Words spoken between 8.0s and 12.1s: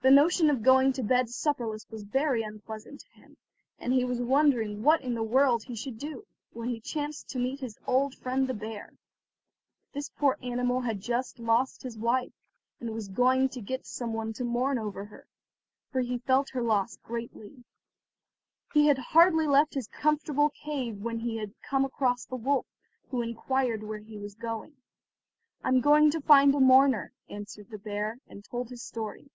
friend the bear. This poor animal had just lost his